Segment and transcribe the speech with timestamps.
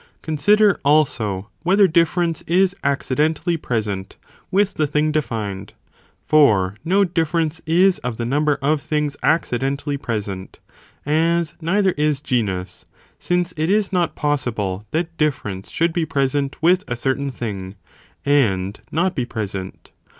[0.01, 4.17] δ Or has the Consider, also, whether difference is accident notion of ally present
[4.49, 5.73] with the thing defined,
[6.23, 10.59] for no differ accidents, ence is of the number of things accidentally pre sent,
[11.05, 12.85] as neither is genus,
[13.19, 17.75] since it is not possible that difference should be present with a certain thing,
[18.25, 19.91] and not be present.